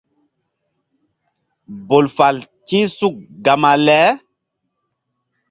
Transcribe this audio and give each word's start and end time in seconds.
Bol 1.89 2.05
fal 2.15 2.37
ti̧h 2.67 2.87
suk 2.97 3.15
gama 3.45 3.73
le. 3.85 4.01